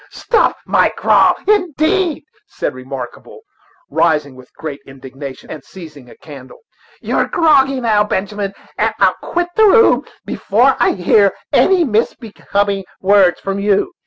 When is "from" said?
13.41-13.59